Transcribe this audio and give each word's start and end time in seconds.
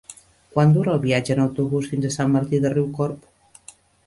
Quant 0.53 0.71
dura 0.77 0.93
el 0.95 1.01
viatge 1.03 1.35
en 1.35 1.43
autobús 1.43 1.91
fins 1.93 2.09
a 2.09 2.11
Sant 2.17 2.33
Martí 2.37 2.63
de 2.65 2.73
Riucorb? 2.77 3.73